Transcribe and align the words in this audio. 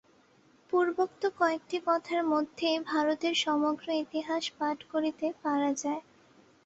পূর্বোক্ত 0.69 1.21
কয়েকটি 1.39 1.77
কথার 1.87 2.21
মধ্যেই 2.31 2.77
ভারতের 2.85 3.33
সমগ্র 3.45 3.85
ইতিহাস 4.03 4.43
পাঠ 4.57 4.77
করিতে 4.91 5.27
পারা 5.43 5.71
যায়। 5.81 6.01